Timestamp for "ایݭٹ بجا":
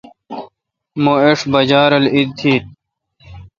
1.23-1.81